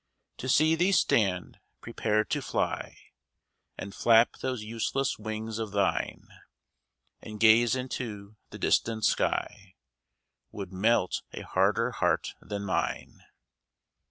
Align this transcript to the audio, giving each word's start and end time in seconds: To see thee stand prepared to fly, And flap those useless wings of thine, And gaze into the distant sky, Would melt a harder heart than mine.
To 0.37 0.49
see 0.49 0.73
thee 0.73 0.93
stand 0.93 1.59
prepared 1.79 2.31
to 2.31 2.41
fly, 2.41 2.97
And 3.77 3.93
flap 3.93 4.37
those 4.39 4.63
useless 4.63 5.19
wings 5.19 5.59
of 5.59 5.73
thine, 5.73 6.27
And 7.21 7.39
gaze 7.39 7.75
into 7.75 8.35
the 8.49 8.57
distant 8.57 9.05
sky, 9.05 9.75
Would 10.51 10.73
melt 10.73 11.21
a 11.33 11.41
harder 11.41 11.91
heart 11.91 12.33
than 12.41 12.63
mine. 12.65 13.21